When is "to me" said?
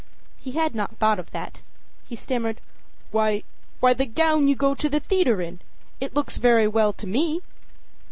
6.93-7.41